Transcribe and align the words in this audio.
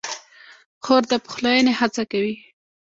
خور 0.83 1.03
د 1.11 1.13
پخلاینې 1.25 1.73
هڅه 1.79 2.03
کوي. 2.11 2.35